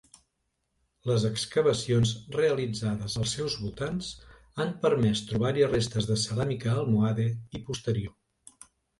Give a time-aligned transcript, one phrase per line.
[1.07, 4.09] Les excavacions realitzades als seus voltants
[4.63, 7.27] han permès trobar-hi restes de ceràmica almohade
[7.59, 8.17] i posterior.